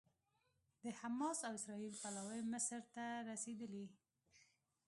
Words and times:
د 0.83 0.85
حماس 0.99 1.39
او 1.47 1.53
اسرائیل 1.59 1.93
پلاوي 2.01 2.39
مصر 2.53 2.81
ته 2.93 3.05
رسېدلي 3.29 3.85